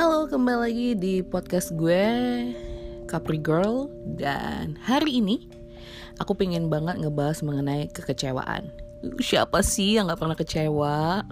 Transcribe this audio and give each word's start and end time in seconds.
Halo, 0.00 0.24
kembali 0.24 0.58
lagi 0.64 0.88
di 0.96 1.20
podcast 1.20 1.76
gue 1.76 2.08
Capri 3.04 3.36
Girl. 3.36 3.84
Dan 4.16 4.80
hari 4.80 5.20
ini 5.20 5.44
aku 6.16 6.32
pengen 6.32 6.72
banget 6.72 7.04
ngebahas 7.04 7.44
mengenai 7.44 7.84
kekecewaan. 7.92 8.72
Siapa 9.20 9.60
sih 9.60 10.00
yang 10.00 10.08
gak 10.08 10.24
pernah 10.24 10.32
kecewa? 10.32 11.28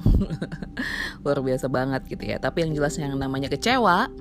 Luar 1.25 1.41
biasa 1.41 1.73
banget 1.73 2.13
gitu 2.13 2.21
ya. 2.29 2.37
Tapi 2.37 2.69
yang 2.69 2.77
jelas 2.77 3.01
yang 3.01 3.17
namanya 3.17 3.49
kecewa 3.49 4.13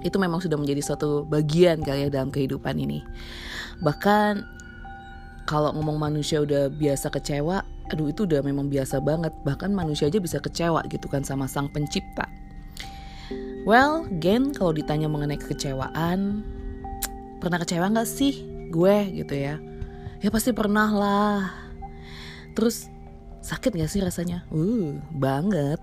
Itu 0.00 0.16
memang 0.16 0.40
sudah 0.40 0.56
menjadi 0.56 0.80
suatu 0.80 1.28
bagian 1.28 1.84
kali 1.84 2.08
ya 2.08 2.24
dalam 2.24 2.32
kehidupan 2.32 2.80
ini. 2.80 3.04
Bahkan 3.84 4.40
kalau 5.44 5.76
ngomong 5.76 6.00
manusia 6.00 6.40
udah 6.40 6.72
biasa 6.72 7.12
kecewa 7.12 7.60
aduh 7.92 8.08
itu 8.08 8.24
udah 8.24 8.40
memang 8.40 8.72
biasa 8.72 9.04
banget. 9.04 9.36
Bahkan 9.44 9.68
manusia 9.68 10.08
aja 10.08 10.16
bisa 10.16 10.40
kecewa 10.40 10.80
gitu 10.88 11.12
kan 11.12 11.28
sama 11.28 11.44
sang 11.44 11.68
pencipta 11.68 12.37
well 13.66 14.06
gen 14.22 14.54
kalau 14.54 14.70
ditanya 14.74 15.08
mengenai 15.10 15.40
kekecewaan 15.40 16.44
pernah 17.38 17.58
kecewa 17.62 17.90
nggak 17.90 18.08
sih? 18.10 18.44
Gue 18.68 19.08
gitu 19.14 19.34
ya. 19.34 19.56
Ya 20.18 20.28
pasti 20.34 20.50
pernah 20.50 20.90
lah. 20.90 21.40
Terus 22.58 22.90
sakit 23.38 23.78
gak 23.78 23.90
sih 23.90 24.02
rasanya? 24.02 24.42
Uh 24.50 24.98
banget. 25.14 25.78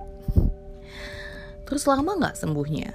Terus 1.65 1.88
lama 1.88 2.11
nggak 2.20 2.35
sembuhnya? 2.38 2.91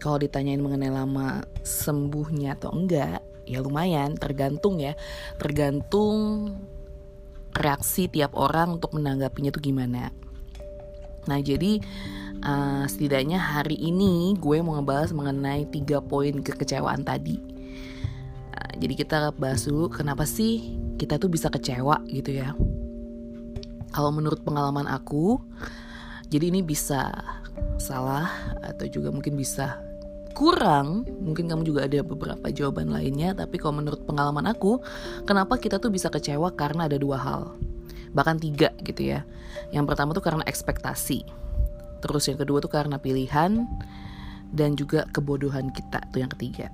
Kalau 0.00 0.18
ditanyain 0.18 0.58
mengenai 0.58 0.90
lama 0.90 1.46
sembuhnya 1.62 2.58
atau 2.58 2.74
enggak 2.74 3.22
ya 3.46 3.62
lumayan 3.62 4.16
tergantung 4.18 4.80
ya. 4.80 4.96
Tergantung 5.38 6.50
reaksi 7.52 8.08
tiap 8.08 8.34
orang 8.34 8.80
untuk 8.80 8.96
menanggapinya 8.96 9.52
tuh 9.52 9.62
gimana. 9.62 10.10
Nah 11.28 11.38
jadi 11.38 11.78
uh, 12.42 12.84
setidaknya 12.84 13.38
hari 13.38 13.78
ini 13.78 14.36
gue 14.36 14.58
mau 14.60 14.76
ngebahas 14.78 15.14
mengenai 15.14 15.66
tiga 15.70 16.02
poin 16.02 16.42
kekecewaan 16.42 17.06
tadi. 17.06 17.38
Uh, 18.52 18.72
jadi 18.78 18.94
kita 18.98 19.18
bahas 19.38 19.64
dulu 19.64 19.88
kenapa 19.88 20.26
sih 20.26 20.76
kita 20.98 21.18
tuh 21.18 21.30
bisa 21.30 21.48
kecewa 21.48 22.02
gitu 22.10 22.34
ya. 22.34 22.54
Kalau 23.92 24.10
menurut 24.10 24.40
pengalaman 24.40 24.88
aku, 24.88 25.36
jadi 26.32 26.48
ini 26.48 26.64
bisa 26.64 27.12
salah 27.76 28.56
atau 28.64 28.88
juga 28.88 29.12
mungkin 29.12 29.36
bisa 29.36 29.84
kurang, 30.32 31.04
mungkin 31.20 31.44
kamu 31.44 31.62
juga 31.68 31.84
ada 31.84 32.00
beberapa 32.00 32.48
jawaban 32.48 32.88
lainnya, 32.88 33.36
tapi 33.36 33.60
kalau 33.60 33.84
menurut 33.84 34.00
pengalaman 34.08 34.48
aku, 34.48 34.80
kenapa 35.28 35.60
kita 35.60 35.76
tuh 35.76 35.92
bisa 35.92 36.08
kecewa 36.08 36.56
karena 36.56 36.88
ada 36.88 36.96
dua 36.96 37.20
hal. 37.20 37.42
Bahkan 38.16 38.40
tiga 38.40 38.72
gitu 38.80 39.12
ya. 39.12 39.28
Yang 39.76 39.92
pertama 39.92 40.16
tuh 40.16 40.24
karena 40.24 40.44
ekspektasi. 40.48 41.24
Terus 42.02 42.26
yang 42.26 42.38
kedua 42.42 42.58
tuh 42.58 42.72
karena 42.72 42.98
pilihan 42.98 43.62
dan 44.52 44.76
juga 44.76 45.08
kebodohan 45.14 45.72
kita 45.72 46.02
tuh 46.12 46.20
yang 46.20 46.32
ketiga. 46.34 46.68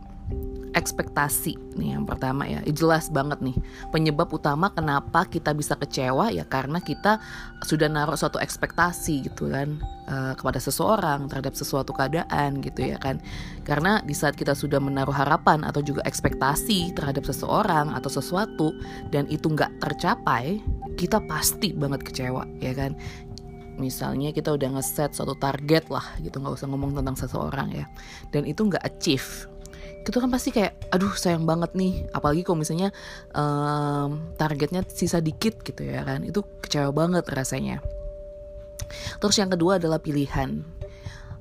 Ekspektasi 0.76 1.56
nih 1.80 1.96
yang 1.96 2.04
pertama 2.04 2.44
ya. 2.44 2.60
Jelas 2.68 3.08
banget 3.08 3.40
nih. 3.40 3.56
Penyebab 3.88 4.28
utama 4.28 4.68
kenapa 4.68 5.24
kita 5.24 5.56
bisa 5.56 5.72
kecewa 5.72 6.28
ya 6.28 6.44
karena 6.44 6.84
kita 6.84 7.16
sudah 7.64 7.88
naruh 7.88 8.12
suatu 8.12 8.36
ekspektasi 8.36 9.24
gitu 9.24 9.48
kan 9.48 9.80
uh, 10.04 10.36
kepada 10.36 10.60
seseorang 10.60 11.32
terhadap 11.32 11.56
sesuatu 11.56 11.96
keadaan 11.96 12.60
gitu 12.60 12.92
ya 12.92 13.00
kan. 13.00 13.24
Karena 13.64 14.04
di 14.04 14.12
saat 14.12 14.36
kita 14.36 14.52
sudah 14.52 14.76
menaruh 14.76 15.16
harapan 15.16 15.64
atau 15.64 15.80
juga 15.80 16.04
ekspektasi 16.04 16.92
terhadap 16.92 17.24
seseorang 17.24 17.96
atau 17.96 18.12
sesuatu 18.12 18.76
dan 19.08 19.24
itu 19.32 19.48
nggak 19.48 19.80
tercapai 19.80 20.60
kita 20.98 21.22
pasti 21.30 21.70
banget 21.70 22.02
kecewa 22.02 22.42
ya 22.58 22.74
kan 22.74 22.98
misalnya 23.78 24.34
kita 24.34 24.52
udah 24.52 24.76
ngeset 24.76 25.14
suatu 25.14 25.38
target 25.38 25.88
lah 25.88 26.04
gitu 26.20 26.42
nggak 26.42 26.58
usah 26.58 26.66
ngomong 26.68 26.98
tentang 26.98 27.16
seseorang 27.16 27.72
ya. 27.72 27.86
Dan 28.34 28.44
itu 28.44 28.66
nggak 28.66 28.82
achieve. 28.82 29.46
Itu 30.02 30.18
kan 30.18 30.28
pasti 30.28 30.50
kayak 30.50 30.90
aduh 30.92 31.14
sayang 31.14 31.46
banget 31.46 31.72
nih. 31.78 32.10
Apalagi 32.12 32.42
kalau 32.42 32.60
misalnya 32.60 32.90
um, 33.32 34.34
targetnya 34.36 34.84
sisa 34.90 35.22
dikit 35.22 35.62
gitu 35.62 35.86
ya 35.86 36.02
kan 36.04 36.26
itu 36.26 36.42
kecewa 36.60 36.90
banget 36.92 37.24
rasanya. 37.30 37.80
Terus 39.22 39.36
yang 39.38 39.48
kedua 39.48 39.78
adalah 39.78 40.02
pilihan. 40.02 40.66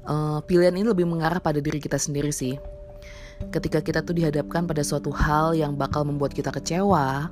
Uh, 0.07 0.39
pilihan 0.45 0.71
ini 0.71 0.87
lebih 0.87 1.03
mengarah 1.03 1.43
pada 1.43 1.59
diri 1.59 1.83
kita 1.83 1.99
sendiri 1.99 2.31
sih. 2.31 2.55
Ketika 3.53 3.85
kita 3.85 4.01
tuh 4.01 4.17
dihadapkan 4.17 4.65
pada 4.65 4.81
suatu 4.81 5.13
hal 5.13 5.53
yang 5.53 5.77
bakal 5.77 6.01
membuat 6.01 6.33
kita 6.33 6.49
kecewa 6.49 7.29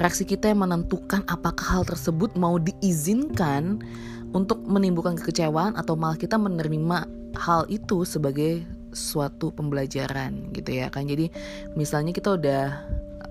reaksi 0.00 0.24
kita 0.24 0.48
yang 0.48 0.64
menentukan 0.64 1.20
apakah 1.28 1.80
hal 1.80 1.84
tersebut 1.84 2.32
mau 2.40 2.56
diizinkan 2.56 3.84
untuk 4.30 4.62
menimbulkan 4.62 5.18
kekecewaan 5.18 5.74
atau 5.74 5.98
malah 5.98 6.18
kita 6.18 6.38
menerima 6.38 7.06
hal 7.34 7.66
itu 7.66 8.06
sebagai 8.06 8.62
suatu 8.90 9.54
pembelajaran 9.54 10.50
gitu 10.54 10.82
ya 10.82 10.90
kan. 10.90 11.06
Jadi 11.06 11.30
misalnya 11.74 12.14
kita 12.14 12.38
udah 12.38 12.64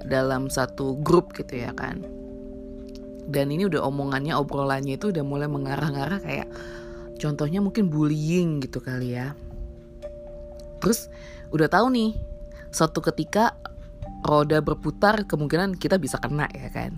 dalam 0.08 0.48
satu 0.48 1.00
grup 1.00 1.36
gitu 1.36 1.60
ya 1.64 1.72
kan. 1.76 2.04
Dan 3.30 3.54
ini 3.54 3.70
udah 3.70 3.86
omongannya 3.86 4.34
obrolannya 4.34 4.98
itu 4.98 5.14
udah 5.14 5.22
mulai 5.22 5.46
mengarah-ngarah 5.46 6.20
kayak 6.24 6.48
contohnya 7.22 7.62
mungkin 7.62 7.92
bullying 7.92 8.64
gitu 8.64 8.81
kali 8.81 9.16
ya. 9.20 9.36
Terus 10.80 11.12
udah 11.52 11.68
tahu 11.68 11.92
nih 11.92 12.12
suatu 12.72 13.04
ketika 13.04 13.58
roda 14.26 14.60
berputar 14.60 15.24
kemungkinan 15.24 15.80
kita 15.80 15.96
bisa 15.96 16.20
kena 16.20 16.46
ya 16.52 16.70
kan 16.70 16.92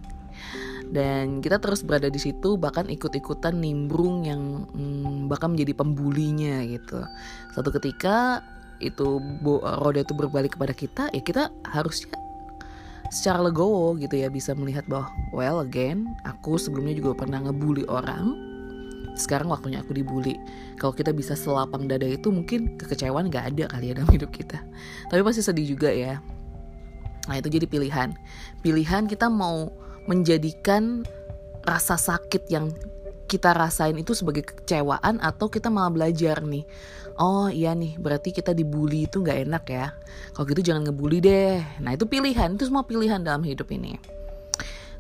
dan 0.92 1.40
kita 1.40 1.56
terus 1.64 1.88
berada 1.88 2.12
di 2.12 2.20
situ 2.20 2.60
bahkan 2.60 2.92
ikut-ikutan 2.92 3.56
nimbrung 3.56 4.28
yang 4.28 4.68
hmm, 4.76 5.32
bahkan 5.32 5.56
menjadi 5.56 5.72
pembulinya 5.72 6.60
gitu. 6.68 7.00
Satu 7.56 7.72
ketika 7.72 8.44
itu 8.84 9.24
roda 9.64 10.04
itu 10.04 10.12
berbalik 10.12 10.60
kepada 10.60 10.76
kita 10.76 11.04
ya 11.16 11.22
kita 11.24 11.48
harusnya 11.64 12.12
secara 13.08 13.40
legowo 13.40 13.96
gitu 14.00 14.20
ya 14.20 14.28
bisa 14.28 14.52
melihat 14.52 14.84
bahwa 14.88 15.08
well 15.32 15.64
again 15.64 16.12
aku 16.28 16.60
sebelumnya 16.60 17.00
juga 17.00 17.24
pernah 17.24 17.40
ngebully 17.40 17.88
orang. 17.88 18.52
Sekarang 19.16 19.52
waktunya 19.52 19.84
aku 19.84 19.96
dibully. 19.96 20.40
Kalau 20.80 20.96
kita 20.96 21.12
bisa 21.12 21.36
selapang 21.36 21.88
dada 21.88 22.08
itu 22.08 22.32
mungkin 22.32 22.80
kekecewaan 22.80 23.28
gak 23.28 23.56
ada 23.56 23.68
kali 23.72 23.92
ya 23.92 23.94
dalam 23.96 24.12
hidup 24.16 24.32
kita. 24.32 24.60
Tapi 25.08 25.22
pasti 25.24 25.40
sedih 25.40 25.76
juga 25.76 25.92
ya. 25.92 26.20
Nah 27.28 27.36
itu 27.40 27.48
jadi 27.48 27.68
pilihan. 27.68 28.16
Pilihan 28.64 29.12
kita 29.12 29.28
mau 29.28 29.72
menjadikan 30.10 31.06
rasa 31.62 31.98
sakit 31.98 32.50
yang 32.50 32.74
kita 33.30 33.56
rasain 33.56 33.96
itu 33.96 34.12
sebagai 34.12 34.44
kecewaan 34.44 35.22
atau 35.24 35.48
kita 35.48 35.72
malah 35.72 35.94
belajar 35.94 36.44
nih 36.44 36.68
oh 37.22 37.48
iya 37.48 37.72
nih 37.78 37.96
berarti 37.96 38.34
kita 38.36 38.52
dibully 38.52 39.06
itu 39.06 39.22
nggak 39.22 39.40
enak 39.48 39.64
ya. 39.70 39.88
Kalau 40.34 40.46
gitu 40.48 40.72
jangan 40.72 40.90
ngebully 40.90 41.20
deh. 41.22 41.62
Nah 41.84 41.94
itu 41.94 42.10
pilihan 42.10 42.56
itu 42.56 42.66
semua 42.66 42.88
pilihan 42.88 43.22
dalam 43.22 43.46
hidup 43.46 43.70
ini. 43.70 44.00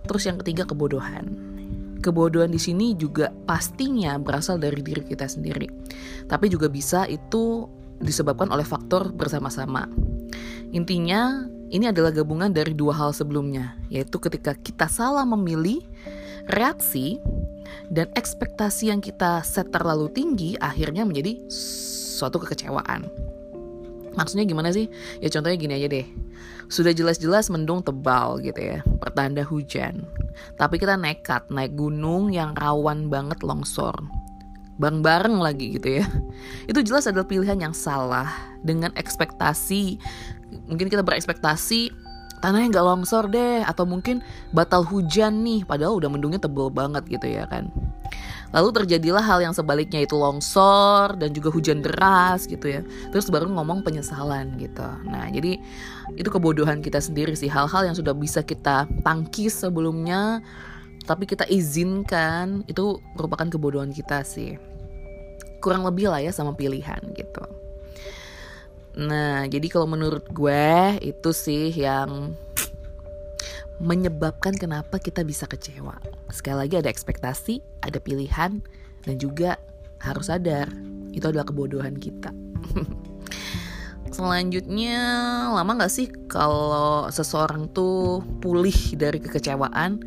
Terus 0.05 0.23
yang 0.29 0.37
ketiga 0.41 0.69
kebodohan. 0.69 1.33
Kebodohan 2.01 2.49
di 2.49 2.61
sini 2.61 2.97
juga 2.97 3.29
pastinya 3.45 4.17
berasal 4.17 4.57
dari 4.57 4.81
diri 4.81 5.05
kita 5.05 5.29
sendiri 5.29 5.69
tapi 6.25 6.47
juga 6.47 6.71
bisa 6.71 7.03
itu 7.11 7.67
disebabkan 7.99 8.49
oleh 8.49 8.63
faktor 8.65 9.13
bersama-sama. 9.13 9.85
Intinya 10.71 11.45
ini 11.71 11.87
adalah 11.87 12.11
gabungan 12.11 12.51
dari 12.51 12.75
dua 12.75 12.91
hal 12.91 13.15
sebelumnya, 13.15 13.79
yaitu 13.87 14.19
ketika 14.19 14.51
kita 14.59 14.91
salah 14.91 15.23
memilih 15.23 15.79
reaksi 16.51 17.23
dan 17.87 18.11
ekspektasi 18.11 18.91
yang 18.91 18.99
kita 18.99 19.39
set 19.47 19.71
terlalu 19.71 20.11
tinggi 20.11 20.59
akhirnya 20.59 21.07
menjadi 21.07 21.39
suatu 21.47 22.43
kekecewaan. 22.43 23.07
Maksudnya 24.11 24.43
gimana 24.43 24.75
sih? 24.75 24.91
Ya 25.23 25.31
contohnya 25.31 25.55
gini 25.55 25.73
aja 25.79 25.87
deh. 25.87 26.03
Sudah 26.67 26.91
jelas-jelas 26.91 27.47
mendung 27.47 27.79
tebal 27.79 28.43
gitu 28.43 28.59
ya, 28.59 28.83
pertanda 28.99 29.43
hujan. 29.47 30.03
Tapi 30.59 30.75
kita 30.75 30.99
nekat 30.99 31.47
naik 31.47 31.79
gunung 31.79 32.31
yang 32.31 32.51
rawan 32.59 33.07
banget 33.07 33.39
longsor. 33.43 33.95
Bareng-bareng 34.81 35.37
lagi 35.37 35.77
gitu 35.77 36.01
ya. 36.01 36.05
Itu 36.69 36.81
jelas 36.81 37.05
adalah 37.05 37.29
pilihan 37.29 37.61
yang 37.61 37.77
salah. 37.77 38.57
Dengan 38.65 38.89
ekspektasi 38.97 40.01
mungkin 40.65 40.89
kita 40.89 41.05
berekspektasi 41.05 41.93
tanahnya 42.41 42.73
nggak 42.73 42.87
longsor 42.89 43.29
deh 43.29 43.61
atau 43.61 43.85
mungkin 43.85 44.19
batal 44.51 44.81
hujan 44.81 45.45
nih 45.45 45.61
padahal 45.63 46.01
udah 46.01 46.09
mendungnya 46.09 46.41
tebel 46.41 46.73
banget 46.73 47.05
gitu 47.05 47.29
ya 47.29 47.45
kan. 47.45 47.69
Lalu 48.51 48.83
terjadilah 48.83 49.23
hal 49.23 49.39
yang 49.39 49.55
sebaliknya 49.55 50.03
itu 50.03 50.17
longsor 50.17 51.15
dan 51.15 51.31
juga 51.31 51.53
hujan 51.53 51.79
deras 51.79 52.49
gitu 52.49 52.67
ya. 52.67 52.81
Terus 53.13 53.31
baru 53.31 53.47
ngomong 53.47 53.85
penyesalan 53.85 54.59
gitu. 54.59 54.83
Nah 55.07 55.29
jadi 55.31 55.61
itu 56.17 56.27
kebodohan 56.27 56.83
kita 56.83 56.99
sendiri 56.99 57.37
sih 57.37 57.47
hal-hal 57.47 57.87
yang 57.87 57.95
sudah 57.95 58.11
bisa 58.11 58.43
kita 58.43 58.89
tangkis 59.05 59.61
sebelumnya 59.61 60.43
tapi 61.05 61.25
kita 61.25 61.49
izinkan 61.49 62.61
itu 62.69 63.01
merupakan 63.17 63.47
kebodohan 63.49 63.89
kita 63.89 64.21
sih 64.21 64.57
kurang 65.61 65.85
lebih 65.85 66.09
lah 66.09 66.19
ya 66.19 66.33
sama 66.33 66.57
pilihan 66.57 66.99
gitu. 67.13 67.45
Nah, 68.97 69.47
jadi 69.47 69.71
kalau 69.71 69.87
menurut 69.87 70.27
gue 70.33 70.99
itu 70.99 71.31
sih 71.31 71.71
yang 71.71 72.35
menyebabkan 73.81 74.53
kenapa 74.53 75.01
kita 75.01 75.25
bisa 75.25 75.49
kecewa. 75.49 75.97
Sekali 76.29 76.67
lagi 76.67 76.75
ada 76.77 76.91
ekspektasi, 76.91 77.63
ada 77.81 77.97
pilihan, 77.97 78.61
dan 79.07 79.15
juga 79.17 79.57
harus 80.03 80.29
sadar. 80.29 80.69
Itu 81.15 81.33
adalah 81.33 81.47
kebodohan 81.47 81.97
kita. 81.97 82.29
Selanjutnya 84.15 84.99
lama 85.55 85.81
gak 85.81 85.93
sih 85.93 86.11
kalau 86.27 87.07
seseorang 87.09 87.71
tuh 87.71 88.21
pulih 88.43 88.75
dari 88.99 89.17
kekecewaan? 89.23 90.03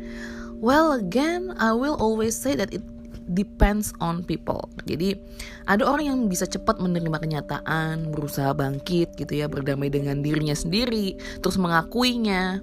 Well 0.61 0.95
again 0.95 1.51
I 1.57 1.75
will 1.75 1.97
always 1.99 2.37
say 2.37 2.55
that 2.55 2.71
it 2.71 2.85
depends 3.33 3.91
on 3.97 4.21
people. 4.21 4.69
Jadi 4.85 5.17
ada 5.65 5.85
orang 5.85 6.05
yang 6.05 6.19
bisa 6.29 6.45
cepat 6.45 6.77
menerima 6.77 7.17
kenyataan, 7.17 8.13
berusaha 8.13 8.53
bangkit 8.53 9.17
gitu 9.17 9.33
ya, 9.33 9.49
berdamai 9.49 9.89
dengan 9.89 10.21
dirinya 10.21 10.53
sendiri, 10.53 11.17
terus 11.41 11.57
mengakuinya, 11.57 12.61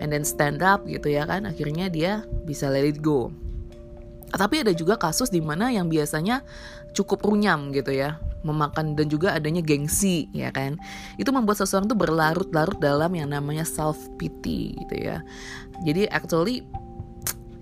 and 0.00 0.08
then 0.08 0.24
stand 0.24 0.64
up 0.64 0.82
gitu 0.88 1.12
ya 1.12 1.28
kan. 1.28 1.44
Akhirnya 1.44 1.92
dia 1.92 2.24
bisa 2.48 2.72
let 2.72 2.88
it 2.88 3.04
go. 3.04 3.28
Tapi 4.30 4.62
ada 4.62 4.72
juga 4.72 4.94
kasus 4.94 5.28
di 5.28 5.42
mana 5.42 5.74
yang 5.74 5.90
biasanya 5.90 6.46
cukup 6.94 7.26
runyam 7.26 7.74
gitu 7.74 7.90
ya, 7.90 8.18
memakan 8.46 8.94
dan 8.94 9.10
juga 9.10 9.34
adanya 9.34 9.60
gengsi 9.60 10.30
ya 10.30 10.54
kan. 10.54 10.78
Itu 11.18 11.34
membuat 11.34 11.60
seseorang 11.60 11.90
tuh 11.90 11.98
berlarut-larut 11.98 12.78
dalam 12.78 13.10
yang 13.12 13.34
namanya 13.34 13.66
self 13.66 13.98
pity 14.16 14.78
gitu 14.86 14.96
ya. 14.96 15.18
Jadi 15.82 16.06
actually 16.08 16.62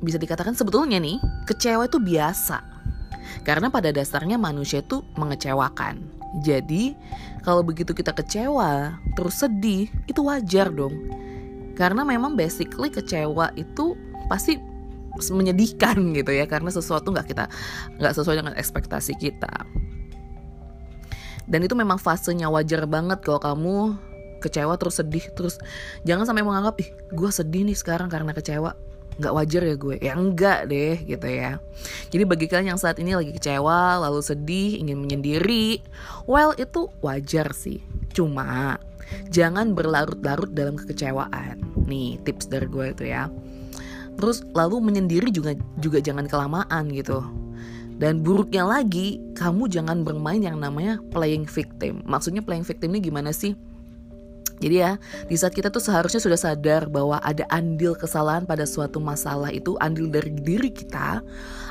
bisa 0.02 0.18
dikatakan 0.18 0.54
sebetulnya 0.54 1.02
nih 1.02 1.18
kecewa 1.46 1.86
itu 1.86 1.98
biasa. 1.98 2.62
Karena 3.42 3.68
pada 3.72 3.90
dasarnya 3.90 4.36
manusia 4.40 4.80
itu 4.82 5.02
mengecewakan. 5.18 6.00
Jadi 6.44 6.92
kalau 7.40 7.64
begitu 7.64 7.96
kita 7.96 8.12
kecewa 8.12 9.00
terus 9.16 9.40
sedih 9.40 9.88
itu 10.06 10.20
wajar 10.24 10.68
dong. 10.68 10.94
Karena 11.74 12.02
memang 12.02 12.34
basically 12.34 12.90
kecewa 12.92 13.54
itu 13.54 13.96
pasti 14.28 14.58
menyedihkan 15.18 15.98
gitu 16.18 16.30
ya 16.30 16.46
karena 16.46 16.70
sesuatu 16.70 17.10
nggak 17.10 17.28
kita 17.30 17.44
nggak 17.98 18.14
sesuai 18.14 18.36
dengan 18.44 18.54
ekspektasi 18.54 19.16
kita. 19.16 19.52
Dan 21.48 21.64
itu 21.64 21.72
memang 21.72 21.96
fasenya 21.96 22.52
wajar 22.52 22.84
banget 22.84 23.24
kalau 23.24 23.40
kamu 23.40 23.76
kecewa 24.38 24.78
terus 24.78 25.02
sedih 25.02 25.24
terus 25.34 25.58
jangan 26.06 26.28
sampai 26.28 26.46
menganggap 26.46 26.78
ih 26.78 26.88
gue 27.10 27.30
sedih 27.32 27.66
nih 27.66 27.74
sekarang 27.74 28.06
karena 28.06 28.30
kecewa 28.30 28.76
nggak 29.18 29.34
wajar 29.34 29.62
ya 29.66 29.76
gue. 29.76 29.96
Ya 29.98 30.12
enggak 30.14 30.70
deh 30.70 30.96
gitu 31.04 31.28
ya. 31.28 31.58
Jadi 32.08 32.22
bagi 32.24 32.46
kalian 32.46 32.74
yang 32.74 32.80
saat 32.80 32.96
ini 33.02 33.18
lagi 33.18 33.34
kecewa 33.34 33.98
lalu 34.02 34.22
sedih 34.22 34.78
ingin 34.78 34.98
menyendiri 35.02 35.82
well 36.30 36.54
itu 36.54 36.88
wajar 37.02 37.50
sih. 37.52 37.82
Cuma 38.14 38.78
jangan 39.28 39.74
berlarut-larut 39.74 40.54
dalam 40.54 40.78
kekecewaan. 40.78 41.60
Nih 41.86 42.22
tips 42.22 42.46
dari 42.46 42.70
gue 42.70 42.86
itu 42.94 43.04
ya. 43.10 43.26
Terus 44.18 44.42
lalu 44.54 44.82
menyendiri 44.82 45.30
juga 45.30 45.54
juga 45.78 45.98
jangan 46.02 46.26
kelamaan 46.26 46.90
gitu. 46.90 47.22
Dan 47.98 48.22
buruknya 48.22 48.62
lagi, 48.62 49.18
kamu 49.34 49.66
jangan 49.66 50.06
bermain 50.06 50.38
yang 50.38 50.62
namanya 50.62 51.02
playing 51.10 51.50
victim. 51.50 51.98
Maksudnya 52.06 52.46
playing 52.46 52.62
victim 52.62 52.94
ini 52.94 53.02
gimana 53.02 53.34
sih? 53.34 53.58
Jadi 54.58 54.76
ya, 54.82 54.98
di 55.30 55.38
saat 55.38 55.54
kita 55.54 55.70
tuh 55.70 55.78
seharusnya 55.78 56.18
sudah 56.18 56.38
sadar 56.38 56.90
bahwa 56.90 57.22
ada 57.22 57.46
andil 57.50 57.94
kesalahan 57.94 58.42
pada 58.42 58.66
suatu 58.66 58.98
masalah 58.98 59.54
itu 59.54 59.78
andil 59.78 60.10
dari 60.10 60.34
diri 60.34 60.70
kita 60.74 61.22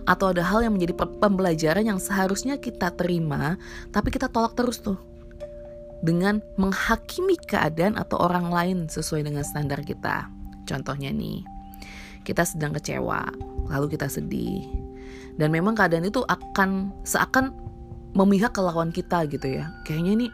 atau 0.08 0.32
ada 0.32 0.40
hal 0.40 0.64
yang 0.64 0.80
menjadi 0.80 0.96
pembelajaran 1.20 1.84
yang 1.84 2.00
seharusnya 2.00 2.56
kita 2.56 2.96
terima 2.96 3.60
tapi 3.92 4.08
kita 4.08 4.32
tolak 4.32 4.56
terus 4.56 4.80
tuh 4.80 4.96
dengan 6.00 6.40
menghakimi 6.56 7.36
keadaan 7.50 7.98
atau 7.98 8.22
orang 8.22 8.54
lain 8.54 8.78
sesuai 8.88 9.26
dengan 9.26 9.42
standar 9.42 9.82
kita. 9.82 10.30
Contohnya 10.70 11.10
nih, 11.10 11.42
kita 12.22 12.46
sedang 12.46 12.76
kecewa, 12.78 13.26
lalu 13.72 13.98
kita 13.98 14.06
sedih. 14.06 14.62
Dan 15.42 15.50
memang 15.50 15.74
keadaan 15.74 16.06
itu 16.06 16.22
akan 16.26 16.94
seakan 17.02 17.54
memihak 18.14 18.54
ke 18.54 18.62
lawan 18.62 18.94
kita 18.94 19.26
gitu 19.30 19.58
ya. 19.58 19.74
Kayaknya 19.90 20.28
nih 20.28 20.32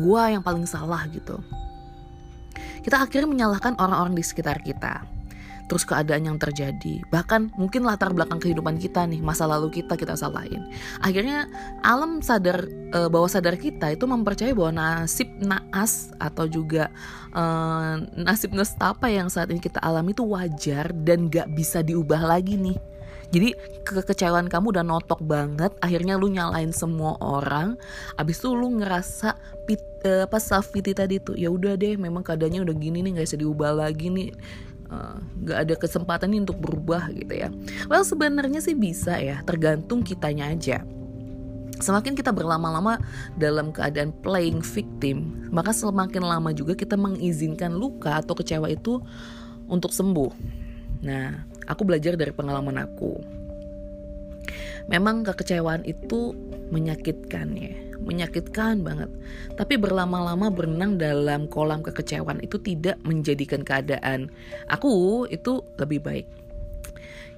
gua 0.00 0.28
yang 0.32 0.44
paling 0.44 0.68
salah 0.68 1.08
gitu 1.08 1.40
kita 2.88 3.04
akhirnya 3.04 3.28
menyalahkan 3.28 3.76
orang-orang 3.76 4.16
di 4.16 4.24
sekitar 4.24 4.64
kita. 4.64 5.04
Terus 5.68 5.84
keadaan 5.84 6.24
yang 6.24 6.40
terjadi, 6.40 7.04
bahkan 7.12 7.52
mungkin 7.60 7.84
latar 7.84 8.08
belakang 8.16 8.40
kehidupan 8.40 8.80
kita 8.80 9.04
nih, 9.04 9.20
masa 9.20 9.44
lalu 9.44 9.68
kita 9.68 10.00
kita 10.00 10.16
salahin. 10.16 10.64
Akhirnya 11.04 11.44
alam 11.84 12.24
sadar 12.24 12.64
e, 12.64 13.12
bahwa 13.12 13.28
sadar 13.28 13.60
kita 13.60 13.92
itu 13.92 14.08
mempercayai 14.08 14.56
bahwa 14.56 14.80
nasib 14.80 15.28
naas 15.36 16.08
atau 16.16 16.48
juga 16.48 16.88
e, 17.36 17.44
nasib 18.16 18.56
nestapa 18.56 19.12
yang 19.12 19.28
saat 19.28 19.52
ini 19.52 19.60
kita 19.60 19.76
alami 19.84 20.16
itu 20.16 20.24
wajar 20.24 20.88
dan 21.04 21.28
gak 21.28 21.52
bisa 21.52 21.84
diubah 21.84 22.24
lagi 22.24 22.56
nih 22.56 22.80
jadi 23.28 23.52
kekecewaan 23.84 24.48
kamu 24.48 24.72
udah 24.72 24.84
notok 24.84 25.20
banget 25.20 25.68
akhirnya 25.84 26.16
lu 26.16 26.32
nyalain 26.32 26.72
semua 26.72 27.20
orang. 27.20 27.76
Abis 28.16 28.40
itu 28.40 28.56
lu 28.56 28.80
ngerasa 28.80 29.36
pit, 29.68 29.80
uh, 30.08 30.24
apa 30.24 30.40
tadi 30.40 31.20
tuh 31.20 31.36
ya 31.36 31.52
udah 31.52 31.76
deh 31.76 32.00
memang 32.00 32.24
keadaannya 32.24 32.64
udah 32.64 32.76
gini 32.76 33.04
nih 33.04 33.20
nggak 33.20 33.26
bisa 33.28 33.36
diubah 33.40 33.76
lagi 33.76 34.08
nih. 34.08 34.30
Eh, 34.88 35.16
nggak 35.44 35.58
uh, 35.60 35.62
ada 35.68 35.74
kesempatan 35.76 36.32
nih 36.32 36.40
untuk 36.48 36.56
berubah 36.64 37.12
gitu 37.12 37.34
ya. 37.36 37.52
Well 37.92 38.08
sebenarnya 38.08 38.64
sih 38.64 38.72
bisa 38.72 39.20
ya 39.20 39.44
tergantung 39.44 40.00
kitanya 40.00 40.48
aja. 40.48 40.80
Semakin 41.78 42.16
kita 42.18 42.34
berlama-lama 42.34 42.98
dalam 43.38 43.70
keadaan 43.70 44.10
playing 44.24 44.66
victim, 44.66 45.46
maka 45.54 45.70
semakin 45.70 46.26
lama 46.26 46.50
juga 46.50 46.74
kita 46.74 46.98
mengizinkan 46.98 47.70
luka 47.70 48.18
atau 48.18 48.34
kecewa 48.34 48.66
itu 48.66 48.98
untuk 49.70 49.94
sembuh. 49.94 50.32
Nah, 51.06 51.46
aku 51.68 51.84
belajar 51.84 52.16
dari 52.16 52.32
pengalaman 52.32 52.80
aku. 52.80 53.20
Memang 54.88 55.20
kekecewaan 55.20 55.84
itu 55.84 56.32
menyakitkan 56.72 57.52
ya, 57.52 57.76
menyakitkan 58.00 58.80
banget. 58.80 59.12
Tapi 59.52 59.76
berlama-lama 59.76 60.48
berenang 60.48 60.96
dalam 60.96 61.44
kolam 61.44 61.84
kekecewaan 61.84 62.40
itu 62.40 62.56
tidak 62.56 62.96
menjadikan 63.04 63.60
keadaan 63.60 64.32
aku 64.72 65.24
itu 65.28 65.60
lebih 65.76 66.00
baik. 66.00 66.26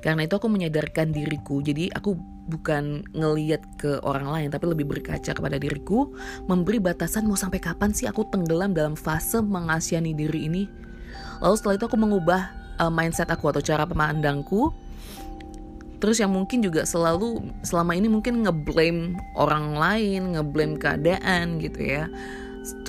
Karena 0.00 0.25
itu 0.25 0.33
aku 0.33 0.49
menyadarkan 0.49 1.12
diriku, 1.12 1.61
jadi 1.61 1.93
aku 1.93 2.17
bukan 2.49 3.05
ngeliat 3.12 3.61
ke 3.76 4.00
orang 4.03 4.33
lain 4.33 4.49
tapi 4.49 4.65
lebih 4.73 4.88
berkaca 4.88 5.37
kepada 5.37 5.61
diriku, 5.61 6.09
memberi 6.49 6.81
batasan 6.81 7.29
mau 7.29 7.37
sampai 7.37 7.61
kapan 7.61 7.93
sih 7.93 8.09
aku 8.09 8.25
tenggelam 8.33 8.73
dalam 8.73 8.97
fase 8.97 9.44
mengasihani 9.44 10.17
diri 10.17 10.49
ini. 10.49 10.62
Lalu 11.44 11.55
setelah 11.56 11.76
itu 11.76 11.87
aku 11.91 11.99
mengubah 12.00 12.43
uh, 12.81 12.88
mindset 12.88 13.29
aku 13.29 13.53
atau 13.53 13.61
cara 13.61 13.85
pemandangku. 13.85 14.73
Terus 16.00 16.17
yang 16.17 16.32
mungkin 16.32 16.65
juga 16.65 16.88
selalu 16.88 17.45
selama 17.61 17.93
ini 17.93 18.09
mungkin 18.09 18.40
ngeblame 18.40 19.21
orang 19.37 19.76
lain 19.76 20.33
ngeblame 20.33 20.81
keadaan 20.81 21.61
gitu 21.61 21.76
ya. 21.85 22.09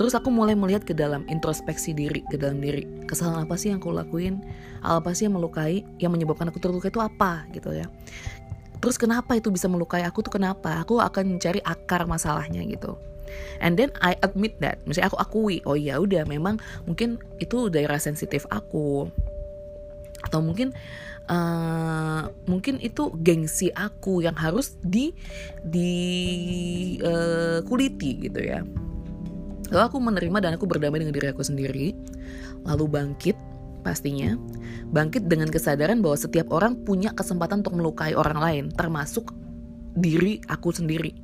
Terus 0.00 0.16
aku 0.16 0.32
mulai 0.32 0.56
melihat 0.56 0.84
ke 0.84 0.96
dalam 0.96 1.28
introspeksi 1.28 1.92
diri 1.92 2.24
ke 2.32 2.40
dalam 2.40 2.64
diri. 2.64 2.88
Kesalahan 3.04 3.44
apa 3.44 3.56
sih 3.60 3.68
yang 3.68 3.84
aku 3.84 3.92
lakuin? 3.92 4.40
Apa 4.80 5.12
sih 5.12 5.28
yang 5.28 5.36
melukai 5.36 5.84
yang 6.00 6.12
menyebabkan 6.12 6.48
aku 6.48 6.56
terluka 6.56 6.88
itu 6.88 7.04
apa 7.04 7.44
gitu 7.52 7.76
ya. 7.76 7.84
Terus 8.80 8.96
kenapa 8.96 9.36
itu 9.36 9.52
bisa 9.52 9.68
melukai 9.68 10.08
aku 10.08 10.24
tuh 10.24 10.32
kenapa? 10.32 10.80
Aku 10.80 10.98
akan 10.98 11.36
mencari 11.36 11.60
akar 11.68 12.08
masalahnya 12.08 12.64
gitu. 12.64 12.96
And 13.60 13.76
then 13.76 13.92
I 14.00 14.16
admit 14.24 14.56
that. 14.64 14.80
Misalnya 14.88 15.12
aku 15.12 15.20
akui 15.20 15.56
oh 15.68 15.76
ya 15.76 16.00
udah 16.00 16.24
memang 16.24 16.60
mungkin 16.88 17.20
itu 17.40 17.68
daerah 17.68 18.00
sensitif 18.00 18.48
aku 18.48 19.08
atau 20.22 20.40
mungkin 20.40 20.74
uh, 21.28 22.30
mungkin 22.46 22.78
itu 22.82 23.12
gengsi 23.22 23.70
aku 23.74 24.22
yang 24.22 24.34
harus 24.38 24.78
di 24.82 25.14
di 25.62 25.92
uh, 27.02 27.60
kuliti 27.66 28.30
gitu 28.30 28.40
ya. 28.42 28.62
Lalu 29.72 29.82
aku 29.88 29.96
menerima 30.02 30.38
dan 30.44 30.52
aku 30.60 30.68
berdamai 30.68 31.00
dengan 31.00 31.16
diri 31.16 31.32
aku 31.32 31.40
sendiri. 31.40 31.96
Lalu 32.68 32.84
bangkit 32.92 33.36
pastinya. 33.82 34.36
Bangkit 34.92 35.26
dengan 35.26 35.48
kesadaran 35.48 36.04
bahwa 36.04 36.20
setiap 36.20 36.52
orang 36.52 36.84
punya 36.84 37.10
kesempatan 37.16 37.64
untuk 37.64 37.80
melukai 37.80 38.12
orang 38.12 38.38
lain 38.38 38.64
termasuk 38.76 39.32
diri 39.96 40.40
aku 40.48 40.72
sendiri 40.72 41.21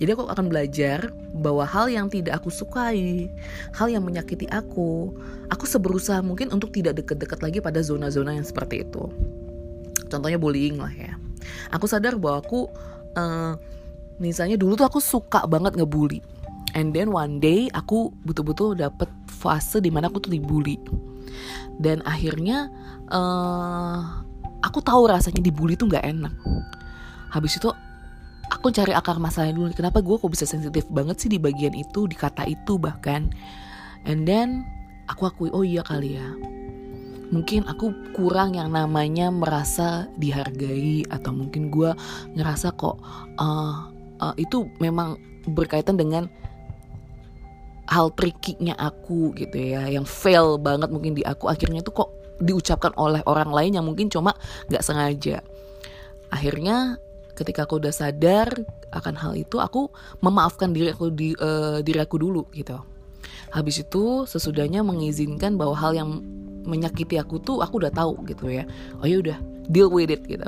jadi 0.00 0.16
aku 0.16 0.32
akan 0.32 0.48
belajar 0.48 1.12
bahwa 1.36 1.68
hal 1.68 1.92
yang 1.92 2.08
tidak 2.08 2.40
aku 2.40 2.48
sukai, 2.48 3.28
hal 3.76 3.92
yang 3.92 4.00
menyakiti 4.00 4.48
aku, 4.48 5.12
aku 5.52 5.64
seberusaha 5.68 6.24
mungkin 6.24 6.48
untuk 6.48 6.72
tidak 6.72 7.04
dekat-dekat 7.04 7.44
lagi 7.44 7.58
pada 7.60 7.84
zona-zona 7.84 8.32
yang 8.32 8.48
seperti 8.48 8.88
itu. 8.88 9.12
Contohnya 10.08 10.40
bullying 10.40 10.80
lah 10.80 10.88
ya. 10.88 11.20
Aku 11.76 11.84
sadar 11.84 12.16
bahwa 12.16 12.40
aku 12.40 12.72
uh, 13.12 13.60
misalnya 14.16 14.56
dulu 14.56 14.80
tuh 14.80 14.88
aku 14.88 15.04
suka 15.04 15.44
banget 15.44 15.76
ngebully. 15.76 16.24
And 16.72 16.96
then 16.96 17.12
one 17.12 17.36
day 17.36 17.68
aku 17.76 18.08
betul-betul 18.24 18.80
dapet 18.80 19.12
fase 19.28 19.84
di 19.84 19.92
mana 19.92 20.08
aku 20.08 20.24
tuh 20.24 20.32
dibully. 20.32 20.80
Dan 21.76 22.00
akhirnya 22.08 22.72
uh, 23.12 24.00
aku 24.64 24.80
tahu 24.80 25.12
rasanya 25.12 25.44
dibully 25.44 25.76
tuh 25.76 25.92
nggak 25.92 26.08
enak. 26.08 26.32
Habis 27.36 27.60
itu 27.60 27.68
aku 28.60 28.68
cari 28.68 28.92
akar 28.92 29.16
masalahnya 29.16 29.56
dulu. 29.56 29.72
Kenapa 29.72 30.04
gue 30.04 30.20
kok 30.20 30.28
bisa 30.28 30.44
sensitif 30.44 30.84
banget 30.92 31.16
sih 31.16 31.32
di 31.32 31.40
bagian 31.40 31.72
itu 31.72 32.04
di 32.04 32.12
kata 32.12 32.44
itu 32.44 32.76
bahkan? 32.76 33.32
And 34.04 34.28
then 34.28 34.68
aku 35.08 35.32
akui 35.32 35.48
oh 35.56 35.64
iya 35.64 35.80
kali 35.80 36.20
ya. 36.20 36.28
Mungkin 37.32 37.64
aku 37.64 38.12
kurang 38.12 38.60
yang 38.60 38.76
namanya 38.76 39.32
merasa 39.32 40.12
dihargai 40.20 41.08
atau 41.08 41.32
mungkin 41.32 41.72
gue 41.72 41.96
ngerasa 42.36 42.76
kok 42.76 43.00
uh, 43.40 43.88
uh, 44.20 44.34
itu 44.36 44.68
memang 44.76 45.16
berkaitan 45.48 45.96
dengan 45.96 46.28
hal 47.88 48.12
trikinya 48.12 48.76
aku 48.76 49.32
gitu 49.40 49.56
ya 49.56 49.88
yang 49.88 50.04
fail 50.04 50.60
banget 50.60 50.92
mungkin 50.92 51.16
di 51.16 51.24
aku. 51.24 51.48
Akhirnya 51.48 51.80
itu 51.80 51.96
kok 51.96 52.12
diucapkan 52.44 52.92
oleh 53.00 53.24
orang 53.24 53.48
lain 53.48 53.80
yang 53.80 53.88
mungkin 53.88 54.12
cuma 54.12 54.36
nggak 54.68 54.84
sengaja. 54.84 55.40
Akhirnya 56.28 57.00
ketika 57.40 57.64
aku 57.64 57.80
udah 57.80 57.90
sadar 57.90 58.52
akan 58.92 59.14
hal 59.16 59.32
itu 59.32 59.56
aku 59.56 59.88
memaafkan 60.20 60.76
diri 60.76 60.92
aku 60.92 61.08
di 61.08 61.32
uh, 61.40 61.80
diri 61.80 62.04
aku 62.04 62.20
dulu 62.20 62.44
gitu 62.52 62.76
habis 63.48 63.80
itu 63.80 64.28
sesudahnya 64.28 64.84
mengizinkan 64.84 65.56
bahwa 65.56 65.72
hal 65.74 65.96
yang 65.96 66.20
menyakiti 66.68 67.16
aku 67.16 67.40
tuh 67.40 67.64
aku 67.64 67.80
udah 67.80 67.92
tahu 67.92 68.20
gitu 68.28 68.52
ya 68.52 68.68
oh 69.00 69.08
ya 69.08 69.16
udah 69.18 69.38
deal 69.72 69.88
with 69.88 70.12
it 70.12 70.20
gitu 70.28 70.46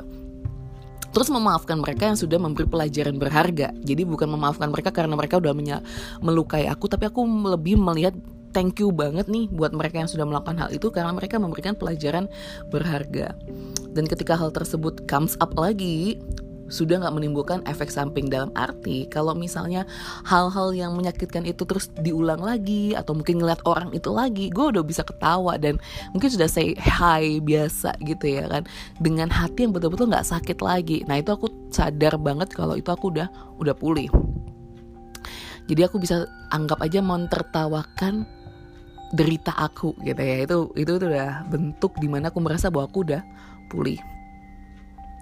terus 1.13 1.29
memaafkan 1.29 1.77
mereka 1.77 2.09
yang 2.09 2.17
sudah 2.17 2.41
memberi 2.41 2.65
pelajaran 2.65 3.21
berharga. 3.21 3.69
Jadi 3.85 4.01
bukan 4.01 4.33
memaafkan 4.33 4.73
mereka 4.73 4.89
karena 4.89 5.13
mereka 5.13 5.37
udah 5.37 5.53
melukai 6.25 6.65
aku, 6.65 6.89
tapi 6.89 7.05
aku 7.05 7.21
lebih 7.53 7.77
melihat 7.77 8.17
thank 8.53 8.81
you 8.81 8.89
banget 8.89 9.29
nih 9.29 9.49
buat 9.49 9.73
mereka 9.73 10.01
yang 10.01 10.09
sudah 10.09 10.25
melakukan 10.25 10.57
hal 10.57 10.69
itu 10.73 10.89
karena 10.89 11.13
mereka 11.13 11.37
memberikan 11.37 11.77
pelajaran 11.77 12.29
berharga. 12.73 13.37
Dan 13.93 14.09
ketika 14.09 14.33
hal 14.33 14.49
tersebut 14.49 15.05
comes 15.05 15.37
up 15.37 15.53
lagi, 15.53 16.17
sudah 16.73 16.97
nggak 17.05 17.13
menimbulkan 17.13 17.61
efek 17.69 17.93
samping 17.93 18.33
dalam 18.33 18.49
arti 18.57 19.05
kalau 19.05 19.37
misalnya 19.37 19.85
hal-hal 20.25 20.73
yang 20.73 20.97
menyakitkan 20.97 21.45
itu 21.45 21.61
terus 21.69 21.93
diulang 22.01 22.41
lagi 22.41 22.97
atau 22.97 23.13
mungkin 23.13 23.37
ngeliat 23.37 23.61
orang 23.69 23.93
itu 23.93 24.09
lagi 24.09 24.49
gue 24.49 24.73
udah 24.73 24.81
bisa 24.81 25.05
ketawa 25.05 25.61
dan 25.61 25.77
mungkin 26.17 26.33
sudah 26.33 26.49
say 26.49 26.73
hi 26.73 27.37
biasa 27.37 27.93
gitu 28.01 28.25
ya 28.25 28.49
kan. 28.49 28.65
Dengan 28.97 29.29
hati 29.29 29.69
yang 29.69 29.73
betul-betul 29.77 30.09
nggak 30.09 30.25
sakit 30.25 30.57
lagi. 30.65 31.05
Nah 31.05 31.21
itu 31.21 31.29
aku 31.29 31.69
sadar 31.69 32.17
banget 32.17 32.49
kalau 32.57 32.73
itu 32.73 32.89
aku 32.89 33.13
udah 33.13 33.29
udah 33.61 33.75
pulih. 33.77 34.09
Jadi 35.69 35.81
aku 35.85 36.01
bisa 36.01 36.27
anggap 36.51 36.81
aja 36.83 36.99
mau 36.99 37.15
tertawakan 37.29 38.25
derita 39.13 39.53
aku 39.53 39.93
gitu 40.01 40.19
ya. 40.19 40.35
Itu 40.43 40.57
itu 40.73 40.91
tuh 40.97 41.07
udah 41.13 41.45
bentuk 41.47 41.93
di 42.01 42.09
mana 42.09 42.33
aku 42.33 42.41
merasa 42.41 42.73
bahwa 42.73 42.89
aku 42.89 43.05
udah 43.05 43.21
pulih. 43.69 44.01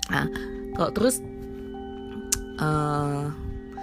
Nah 0.08 0.25
kalau 0.79 0.91
terus 0.96 1.20
uh, 2.62 3.34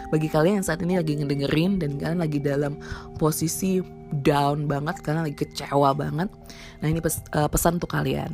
bagi 0.09 0.31
kalian 0.33 0.63
yang 0.63 0.67
saat 0.67 0.81
ini 0.81 0.97
lagi 0.97 1.19
ngedengerin 1.19 1.83
dan 1.83 2.01
kalian 2.01 2.21
lagi 2.23 2.39
dalam 2.41 2.81
posisi 3.21 3.85
down 4.25 4.65
banget 4.65 5.05
kalian 5.05 5.29
lagi 5.29 5.37
kecewa 5.45 5.93
banget 5.93 6.33
nah 6.81 6.89
ini 6.89 7.03
pes, 7.03 7.21
uh, 7.37 7.51
pesan 7.51 7.77
untuk 7.77 7.93
kalian. 7.93 8.33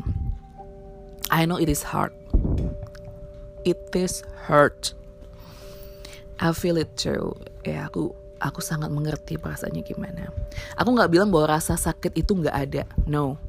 I 1.32 1.48
know 1.48 1.58
it 1.58 1.72
is 1.72 1.82
hard. 1.82 2.12
It 3.64 3.80
is 3.96 4.22
hurt. 4.46 4.92
I 6.38 6.52
feel 6.52 6.76
it 6.76 6.94
too. 7.00 7.32
Ya 7.64 7.88
aku 7.88 8.12
aku 8.44 8.60
sangat 8.60 8.92
mengerti 8.92 9.40
perasaannya 9.40 9.82
gimana. 9.82 10.28
Aku 10.76 10.92
nggak 10.92 11.10
bilang 11.10 11.32
bahwa 11.32 11.56
rasa 11.56 11.74
sakit 11.80 12.12
itu 12.14 12.36
nggak 12.36 12.54
ada. 12.54 12.84
No. 13.08 13.40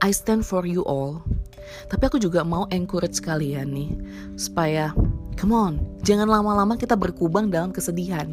I 0.00 0.10
stand 0.16 0.48
for 0.48 0.64
you 0.64 0.80
all. 0.88 1.20
Tapi 1.92 2.08
aku 2.08 2.16
juga 2.16 2.42
mau 2.42 2.64
encourage 2.72 3.20
kalian 3.20 3.68
nih 3.70 3.90
supaya 4.34 4.96
come 5.40 5.56
on, 5.56 5.80
jangan 6.04 6.28
lama-lama 6.28 6.76
kita 6.76 6.92
berkubang 6.92 7.48
dalam 7.48 7.72
kesedihan. 7.72 8.28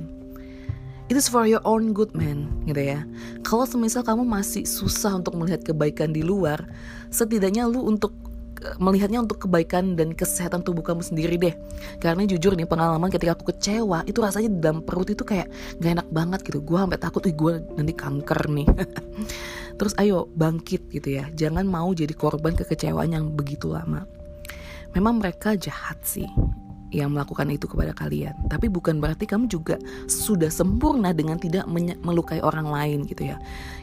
It 1.08 1.16
is 1.16 1.32
for 1.32 1.48
your 1.48 1.64
own 1.64 1.96
good 1.96 2.12
man, 2.12 2.52
gitu 2.68 2.84
ya. 2.84 3.08
Kalau 3.48 3.64
semisal 3.64 4.04
kamu 4.04 4.28
masih 4.28 4.68
susah 4.68 5.16
untuk 5.16 5.40
melihat 5.40 5.64
kebaikan 5.64 6.12
di 6.12 6.20
luar, 6.20 6.68
setidaknya 7.08 7.64
lu 7.64 7.88
untuk 7.88 8.12
eh, 8.60 8.76
melihatnya 8.76 9.24
untuk 9.24 9.48
kebaikan 9.48 9.96
dan 9.96 10.12
kesehatan 10.12 10.68
tubuh 10.68 10.84
kamu 10.84 11.00
sendiri 11.00 11.40
deh. 11.40 11.56
Karena 12.04 12.28
jujur 12.28 12.60
nih 12.60 12.68
pengalaman 12.68 13.08
ketika 13.08 13.40
aku 13.40 13.56
kecewa 13.56 14.04
itu 14.04 14.20
rasanya 14.20 14.52
di 14.52 14.60
dalam 14.60 14.84
perut 14.84 15.08
itu 15.08 15.24
kayak 15.24 15.48
gak 15.80 16.04
enak 16.04 16.08
banget 16.12 16.44
gitu. 16.44 16.60
Gue 16.60 16.76
sampai 16.76 17.00
takut, 17.00 17.24
ih 17.24 17.36
gue 17.40 17.54
nanti 17.80 17.96
kanker 17.96 18.42
nih. 18.52 18.68
Terus 19.80 19.96
ayo 20.04 20.28
bangkit 20.36 20.92
gitu 20.92 21.24
ya. 21.24 21.32
Jangan 21.32 21.64
mau 21.64 21.88
jadi 21.96 22.12
korban 22.12 22.52
kekecewaan 22.52 23.16
yang 23.16 23.32
begitu 23.32 23.72
lama. 23.72 24.04
Memang 24.92 25.24
mereka 25.24 25.56
jahat 25.56 26.04
sih 26.04 26.28
yang 26.92 27.12
melakukan 27.12 27.52
itu 27.52 27.68
kepada 27.68 27.92
kalian. 27.92 28.34
Tapi 28.48 28.72
bukan 28.72 29.04
berarti 29.04 29.28
kamu 29.28 29.52
juga 29.52 29.76
sudah 30.08 30.48
sempurna 30.48 31.12
dengan 31.12 31.36
tidak 31.36 31.68
melukai 32.04 32.40
orang 32.40 32.68
lain 32.68 33.00
gitu 33.08 33.28
ya. 33.28 33.38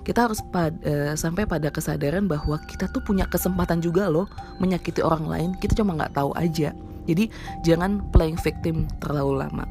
Kita 0.04 0.28
harus 0.28 0.40
pad 0.48 0.72
uh, 0.84 1.12
sampai 1.12 1.44
pada 1.44 1.68
kesadaran 1.68 2.24
bahwa 2.24 2.56
kita 2.64 2.88
tuh 2.88 3.04
punya 3.04 3.28
kesempatan 3.28 3.84
juga 3.84 4.08
loh 4.08 4.28
menyakiti 4.56 5.04
orang 5.04 5.28
lain. 5.28 5.50
Kita 5.60 5.76
cuma 5.76 5.96
nggak 5.96 6.16
tahu 6.16 6.32
aja. 6.36 6.72
Jadi 7.04 7.28
jangan 7.60 8.00
playing 8.08 8.40
victim 8.40 8.88
terlalu 9.04 9.44
lama. 9.44 9.68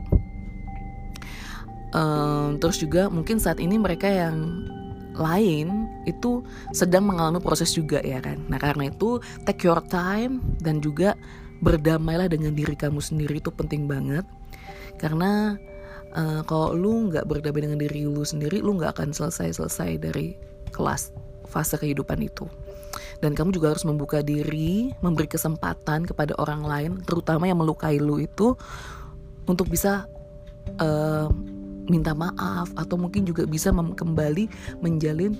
Um, 1.94 2.58
terus 2.58 2.82
juga 2.82 3.06
mungkin 3.10 3.38
saat 3.38 3.62
ini 3.62 3.78
mereka 3.78 4.10
yang 4.10 4.66
lain 5.14 5.86
itu 6.10 6.42
sedang 6.74 7.06
mengalami 7.06 7.38
proses 7.38 7.70
juga 7.74 8.02
ya 8.02 8.18
kan. 8.18 8.42
Nah 8.50 8.58
karena 8.58 8.90
itu 8.90 9.22
take 9.46 9.66
your 9.66 9.82
time 9.86 10.42
dan 10.62 10.82
juga 10.82 11.14
berdamailah 11.64 12.28
dengan 12.28 12.52
diri 12.52 12.76
kamu 12.76 13.00
sendiri 13.00 13.40
itu 13.40 13.50
penting 13.50 13.88
banget. 13.88 14.28
Karena 15.00 15.56
uh, 16.12 16.44
kalau 16.44 16.76
lu 16.76 17.10
nggak 17.10 17.26
berdamai 17.26 17.64
dengan 17.64 17.80
diri 17.80 18.04
lu 18.04 18.28
sendiri, 18.28 18.60
lu 18.60 18.76
nggak 18.76 19.00
akan 19.00 19.16
selesai 19.16 19.58
selesai 19.58 19.98
dari 20.04 20.36
kelas 20.76 21.16
fase 21.48 21.80
kehidupan 21.80 22.20
itu. 22.20 22.46
Dan 23.24 23.34
kamu 23.34 23.56
juga 23.56 23.72
harus 23.72 23.88
membuka 23.88 24.20
diri, 24.20 24.92
memberi 25.00 25.32
kesempatan 25.32 26.04
kepada 26.04 26.36
orang 26.38 26.62
lain, 26.68 26.92
terutama 27.08 27.48
yang 27.48 27.64
melukai 27.64 27.96
lu 27.96 28.20
itu, 28.20 28.54
untuk 29.48 29.72
bisa 29.72 30.04
uh, 30.84 31.32
minta 31.88 32.16
maaf 32.16 32.72
atau 32.80 32.96
mungkin 32.96 33.28
juga 33.28 33.44
bisa 33.44 33.72
kembali 33.72 34.48
menjalin 34.80 35.36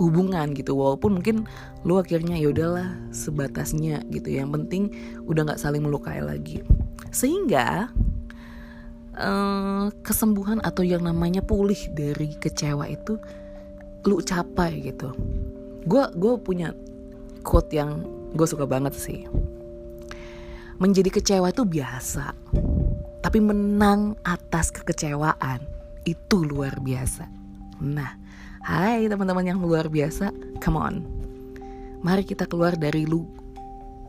hubungan 0.00 0.56
gitu 0.56 0.72
walaupun 0.72 1.20
mungkin 1.20 1.44
lu 1.84 2.00
akhirnya 2.00 2.38
ya 2.38 2.48
udahlah 2.52 2.96
sebatasnya 3.12 4.04
gitu. 4.08 4.32
Yang 4.32 4.48
penting 4.56 4.82
udah 5.28 5.48
nggak 5.48 5.60
saling 5.60 5.84
melukai 5.84 6.20
lagi. 6.24 6.64
Sehingga 7.12 7.92
uh, 9.16 9.92
kesembuhan 10.00 10.64
atau 10.64 10.86
yang 10.86 11.04
namanya 11.04 11.44
pulih 11.44 11.78
dari 11.92 12.32
kecewa 12.38 12.88
itu 12.88 13.20
lu 14.08 14.18
capai 14.24 14.80
gitu. 14.82 15.12
Gue 15.84 16.04
gue 16.14 16.34
punya 16.40 16.72
quote 17.42 17.74
yang 17.74 18.06
gue 18.32 18.46
suka 18.48 18.64
banget 18.64 18.96
sih. 18.96 19.28
Menjadi 20.80 21.14
kecewa 21.14 21.52
itu 21.52 21.62
biasa 21.62 22.34
tapi 23.22 23.38
menang 23.38 24.18
atas 24.26 24.74
kekecewaan 24.74 25.62
itu 26.02 26.42
luar 26.42 26.82
biasa. 26.82 27.30
Nah, 27.82 28.18
hai 28.62 29.10
teman-teman 29.10 29.42
yang 29.42 29.58
luar 29.58 29.90
biasa, 29.90 30.30
come 30.62 30.78
on. 30.78 30.94
Mari 32.02 32.22
kita 32.26 32.46
keluar 32.46 32.74
dari 32.78 33.06
lu 33.06 33.26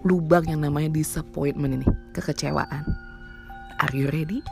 lubang 0.06 0.46
yang 0.46 0.62
namanya 0.62 0.94
disappointment 0.94 1.82
ini, 1.82 1.88
kekecewaan. 2.14 2.86
Are 3.82 3.94
you 3.94 4.10
ready? 4.14 4.46